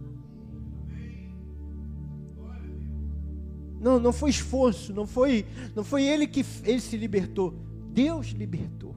[3.80, 5.44] Não, não foi esforço, não foi,
[5.74, 7.54] não foi ele que ele se libertou.
[7.90, 8.94] Deus libertou.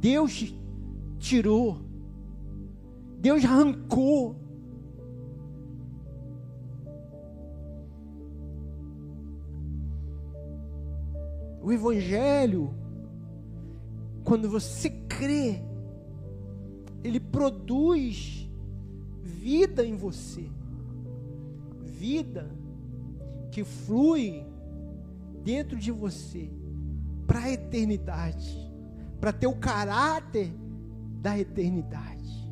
[0.00, 0.52] Deus
[1.18, 1.83] tirou.
[3.24, 4.36] Deus arrancou.
[11.62, 12.74] O Evangelho,
[14.24, 15.62] quando você crê,
[17.02, 18.46] ele produz
[19.22, 20.46] vida em você.
[21.80, 22.54] Vida
[23.50, 24.44] que flui
[25.42, 26.50] dentro de você
[27.26, 28.70] para a eternidade,
[29.18, 30.52] para ter o caráter
[31.22, 32.43] da eternidade.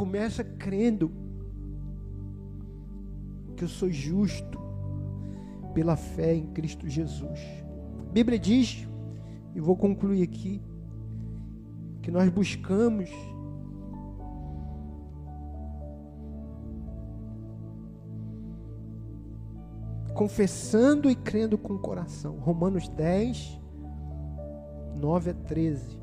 [0.00, 1.12] Começa crendo
[3.54, 4.58] que eu sou justo
[5.74, 7.38] pela fé em Cristo Jesus.
[8.08, 8.88] A Bíblia diz,
[9.54, 10.62] e vou concluir aqui,
[12.00, 13.10] que nós buscamos
[20.14, 22.38] confessando e crendo com o coração.
[22.38, 23.60] Romanos 10,
[24.96, 25.99] 9 a 13.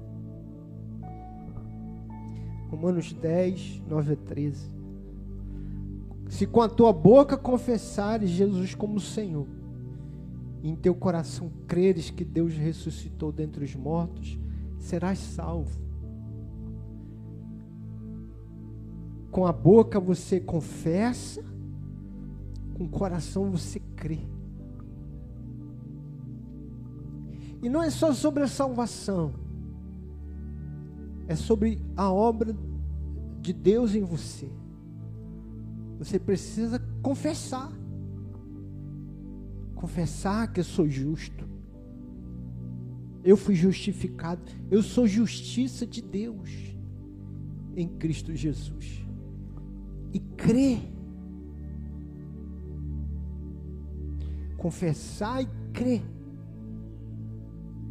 [2.69, 4.69] Romanos 10, 9 a 13.
[6.29, 9.47] Se com a tua boca confessares Jesus como Senhor,
[10.61, 14.37] e em teu coração creres que Deus ressuscitou dentre os mortos,
[14.77, 15.79] serás salvo.
[19.31, 21.43] Com a boca você confessa,
[22.73, 24.19] com o coração você crê.
[27.61, 29.33] E não é só sobre a salvação,
[31.27, 32.55] é sobre a obra
[33.41, 34.49] de Deus em você.
[35.99, 37.71] Você precisa confessar.
[39.75, 41.47] Confessar que eu sou justo.
[43.23, 44.41] Eu fui justificado.
[44.69, 46.49] Eu sou justiça de Deus
[47.75, 49.05] em Cristo Jesus.
[50.13, 50.97] E crer
[54.57, 56.03] confessar e crer.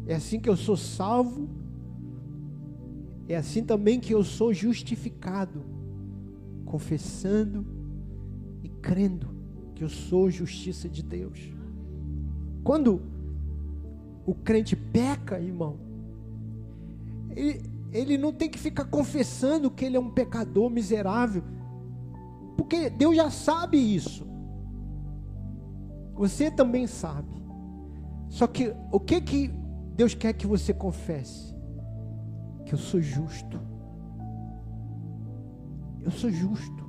[0.05, 1.49] É assim que eu sou salvo,
[3.27, 5.63] é assim também que eu sou justificado,
[6.65, 7.65] confessando
[8.63, 9.35] e crendo
[9.75, 11.39] que eu sou justiça de Deus.
[12.63, 13.01] Quando
[14.25, 15.77] o crente peca, irmão,
[17.35, 17.61] ele,
[17.91, 21.43] ele não tem que ficar confessando que ele é um pecador miserável,
[22.55, 24.25] porque Deus já sabe isso.
[26.15, 27.29] Você também sabe.
[28.29, 29.51] Só que o que que
[29.95, 31.56] Deus quer que você confesse?
[32.67, 33.57] Que eu sou justo.
[36.01, 36.85] Eu sou justo.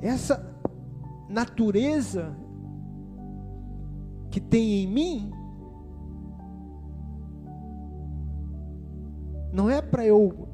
[0.00, 0.44] Essa
[1.28, 2.36] natureza
[4.32, 5.30] que tem em mim
[9.52, 10.48] não é para eu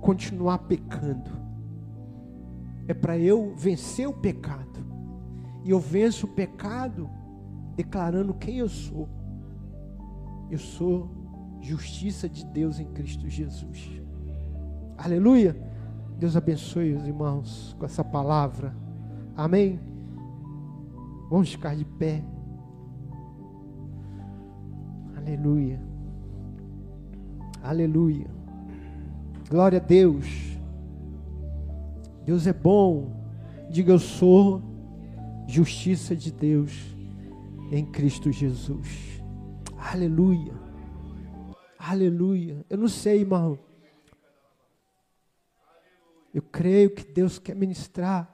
[0.00, 1.28] continuar pecando.
[2.86, 4.86] É para eu vencer o pecado.
[5.64, 7.10] E eu venço o pecado
[7.74, 9.08] declarando quem eu sou.
[10.48, 11.21] Eu sou
[11.62, 14.02] justiça de Deus em Cristo Jesus.
[14.98, 15.56] Aleluia.
[16.18, 18.74] Deus abençoe os irmãos com essa palavra.
[19.36, 19.80] Amém.
[21.30, 22.22] Vamos ficar de pé.
[25.16, 25.80] Aleluia.
[27.62, 28.26] Aleluia.
[29.48, 30.58] Glória a Deus.
[32.24, 33.10] Deus é bom.
[33.70, 34.62] Diga eu sou
[35.46, 36.94] justiça de Deus
[37.70, 39.22] em Cristo Jesus.
[39.78, 40.52] Aleluia.
[41.84, 42.64] Aleluia.
[42.70, 43.58] Eu não sei, irmão.
[46.32, 48.32] Eu creio que Deus quer ministrar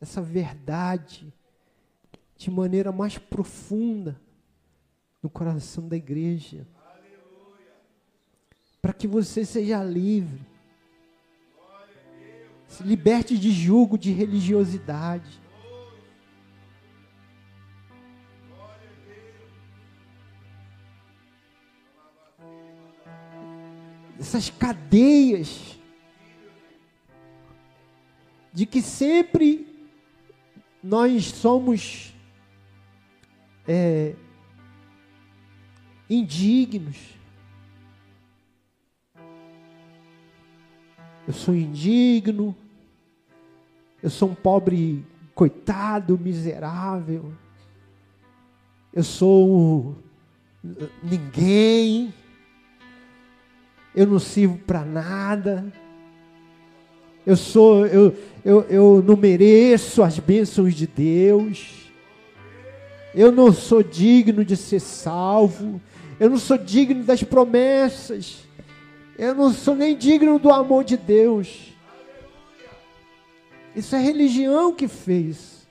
[0.00, 1.30] essa verdade
[2.38, 4.18] de maneira mais profunda
[5.22, 6.66] no coração da igreja.
[8.80, 10.40] Para que você seja livre.
[12.66, 15.38] Se liberte de julgo de religiosidade.
[24.18, 25.78] Essas cadeias
[28.52, 29.66] de que sempre
[30.82, 32.14] nós somos
[33.66, 34.14] é,
[36.08, 36.96] indignos.
[41.26, 42.54] Eu sou indigno,
[44.02, 45.04] eu sou um pobre
[45.34, 47.32] coitado, miserável,
[48.92, 49.96] eu sou
[51.02, 52.14] ninguém
[53.94, 55.64] eu não sirvo para nada.
[57.24, 58.14] Eu sou, eu,
[58.44, 61.90] eu, eu não mereço as bênçãos de Deus.
[63.14, 65.80] Eu não sou digno de ser salvo.
[66.18, 68.44] Eu não sou digno das promessas.
[69.16, 71.72] Eu não sou nem digno do amor de Deus.
[73.74, 75.66] Isso é religião que fez.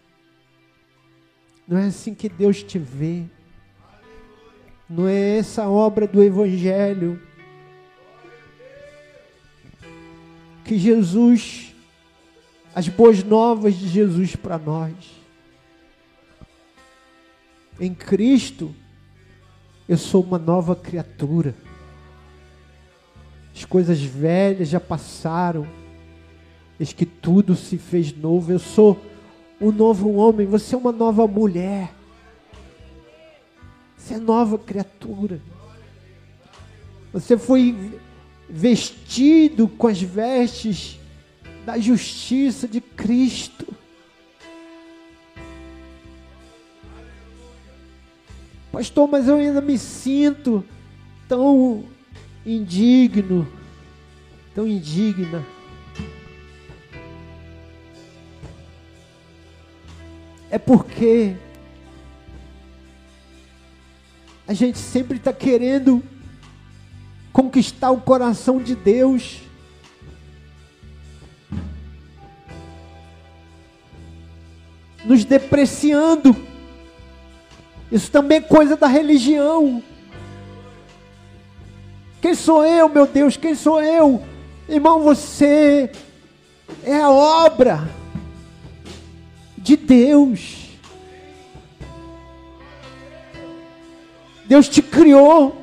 [1.68, 3.24] Não é assim que Deus te vê.
[4.90, 7.22] Não é essa obra do Evangelho.
[10.64, 11.74] Que Jesus,
[12.74, 14.93] as boas novas de Jesus para nós.
[17.80, 18.74] Em Cristo,
[19.88, 21.55] eu sou uma nova criatura.
[23.55, 25.68] As coisas velhas já passaram.
[26.80, 28.51] Eis que tudo se fez novo.
[28.51, 28.99] Eu sou
[29.59, 31.93] um novo homem, você é uma nova mulher.
[33.97, 35.39] Você é nova criatura.
[37.14, 37.99] Você foi
[38.50, 41.00] vestido com as vestes
[41.66, 43.74] da justiça de Cristo.
[48.72, 50.64] Pastor, mas eu ainda me sinto
[51.28, 51.86] tão
[52.46, 53.48] indigno,
[54.54, 55.46] tão indigna.
[60.50, 61.36] É porque
[64.48, 66.04] a gente sempre está querendo
[67.34, 69.42] conquistar o coração de Deus.
[75.04, 76.54] Nos depreciando
[77.94, 79.84] isso também é coisa da religião.
[82.20, 83.38] Quem sou eu, meu Deus?
[83.38, 84.24] Quem sou eu?
[84.68, 85.92] Irmão, você
[86.84, 87.88] é a obra
[89.56, 90.70] de Deus.
[94.48, 95.62] Deus te criou.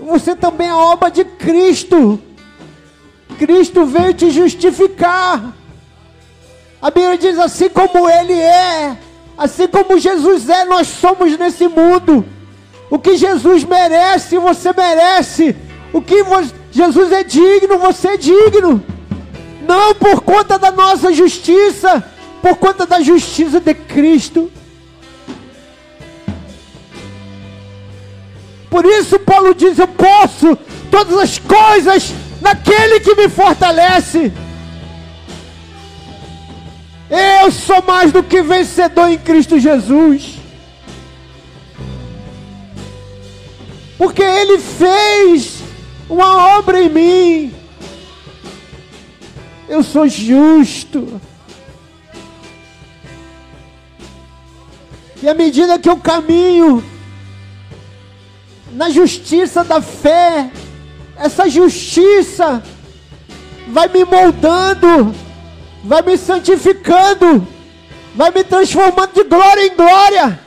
[0.00, 2.20] Você também é obra de Cristo.
[3.38, 5.54] Cristo veio te justificar.
[6.80, 8.96] A Bíblia diz assim como ele é,
[9.36, 12.24] assim como Jesus é, nós somos nesse mundo.
[12.88, 15.54] O que Jesus merece, você merece.
[15.92, 16.24] O que
[16.72, 18.82] Jesus é digno, você é digno.
[19.66, 22.02] Não por conta da nossa justiça,
[22.40, 24.50] por conta da justiça de Cristo.
[28.70, 30.56] Por isso Paulo diz: Eu posso
[30.90, 34.32] todas as coisas naquele que me fortalece.
[37.10, 40.38] Eu sou mais do que vencedor em Cristo Jesus.
[43.98, 45.58] Porque Ele fez
[46.08, 47.54] uma obra em mim.
[49.68, 51.20] Eu sou justo.
[55.22, 56.82] E à medida que eu caminho
[58.72, 60.50] na justiça da fé,
[61.16, 62.62] essa justiça
[63.68, 65.14] vai me moldando
[65.82, 67.46] vai me santificando,
[68.14, 70.40] vai me transformando de glória em glória,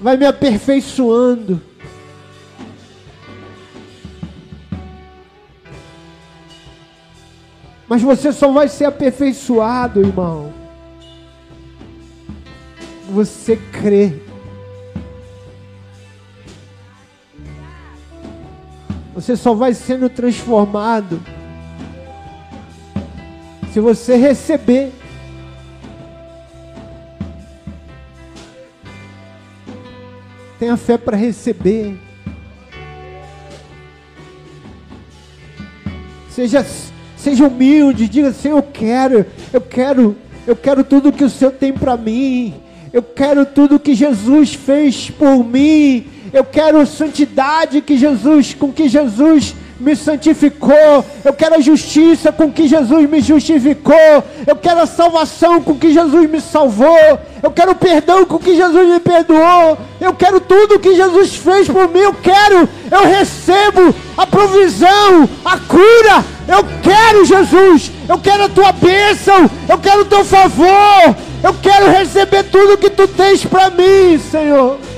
[0.00, 1.60] vai me aperfeiçoando.
[7.88, 10.52] Mas você só vai ser aperfeiçoado, irmão.
[13.08, 14.29] Você crê.
[19.20, 21.20] Você só vai sendo transformado
[23.70, 24.92] se você receber,
[30.58, 31.98] tenha fé para receber.
[36.30, 36.66] Seja,
[37.14, 40.16] seja humilde, diga assim: eu quero, eu quero,
[40.46, 42.54] eu quero tudo que o Senhor tem para mim.
[42.90, 46.06] Eu quero tudo que Jesus fez por mim.
[46.32, 52.52] Eu quero santidade que Jesus, com que Jesus me santificou, eu quero a justiça com
[52.52, 57.72] que Jesus me justificou, eu quero a salvação com que Jesus me salvou, eu quero
[57.72, 62.00] o perdão com que Jesus me perdoou, eu quero tudo que Jesus fez por mim,
[62.00, 68.72] eu quero, eu recebo a provisão, a cura, eu quero Jesus, eu quero a tua
[68.72, 74.18] bênção, eu quero o teu favor, eu quero receber tudo que tu tens para mim,
[74.30, 74.89] Senhor.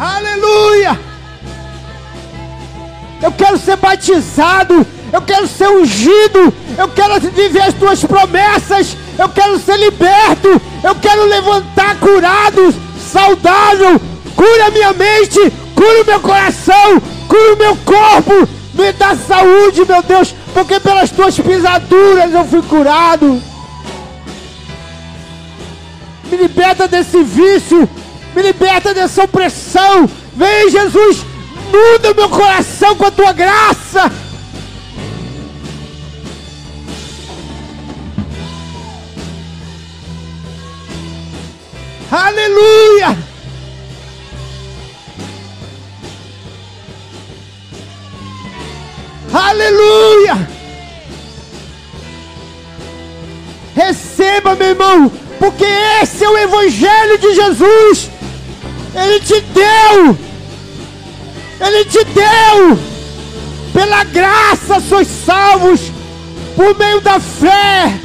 [0.00, 0.98] Aleluia!
[3.22, 9.28] Eu quero ser batizado, eu quero ser ungido, eu quero viver as tuas promessas, eu
[9.28, 12.74] quero ser liberto, eu quero levantar curado,
[13.12, 14.00] saudável,
[14.34, 15.38] cura minha mente,
[15.74, 16.98] cura o meu coração,
[17.28, 22.62] cura o meu corpo, me dá saúde, meu Deus, porque pelas tuas pisaduras eu fui
[22.62, 23.42] curado.
[26.30, 27.86] liberta desse vício,
[28.40, 30.08] me liberta dessa opressão.
[30.34, 31.24] Vem, Jesus,
[31.70, 34.10] muda o meu coração com a tua graça.
[42.10, 43.16] Aleluia!
[49.32, 50.48] Aleluia!
[53.76, 55.64] Receba, meu irmão, porque
[56.02, 58.10] esse é o Evangelho de Jesus.
[58.94, 60.18] Ele te deu,
[61.60, 62.78] Ele te deu,
[63.72, 65.80] pela graça sois salvos,
[66.56, 68.00] por meio da fé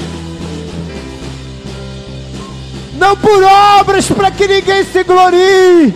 [2.97, 5.93] não por obras para que ninguém se glorie.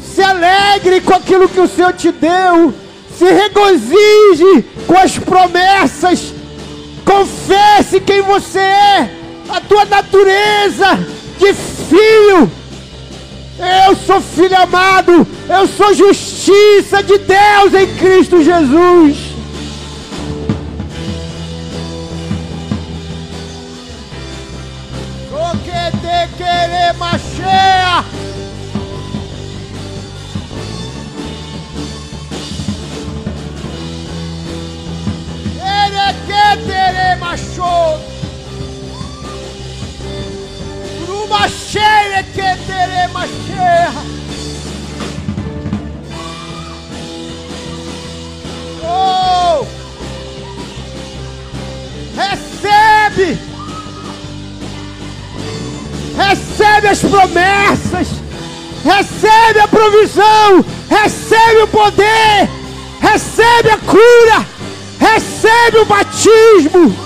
[0.00, 2.74] Se alegre com aquilo que o Senhor te deu.
[3.18, 6.32] Se regozije com as promessas.
[7.04, 9.10] Confesse quem você é,
[9.48, 10.98] a tua natureza
[11.38, 12.50] de filho
[13.58, 19.16] eu sou filho amado, eu sou justiça de Deus em Cristo Jesus.
[25.32, 28.04] O que te querer machea.
[37.36, 38.00] Tere machou.
[41.24, 43.92] uma cheia que teremos cheia.
[48.82, 49.66] Oh!
[52.14, 53.38] Recebe!
[56.16, 58.08] Recebe as promessas!
[58.84, 60.64] Recebe a provisão!
[60.88, 62.48] Recebe o poder!
[63.00, 64.46] Recebe a cura!
[64.98, 67.05] Recebe o batismo!